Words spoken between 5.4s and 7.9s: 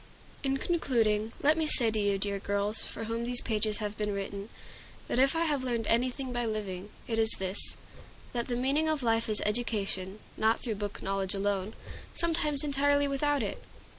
have learned anything by living, it is this,